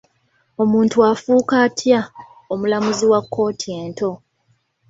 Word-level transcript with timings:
Omuntu 0.63 0.97
afuuka 1.11 1.55
atya 1.65 2.01
omulamuzi 2.53 3.05
wa 3.11 3.19
kkooti 3.23 3.67
ento? 3.81 4.11